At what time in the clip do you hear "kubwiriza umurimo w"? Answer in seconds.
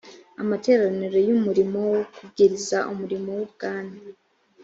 2.13-3.41